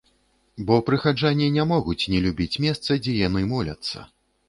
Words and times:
Бо 0.69 0.77
прыхаджане 0.87 1.51
не 1.59 1.67
могуць 1.73 1.99
не 2.15 2.25
любіць 2.27 2.59
месца, 2.67 3.01
дзе 3.05 3.19
яны 3.23 3.49
моляцца. 3.57 3.97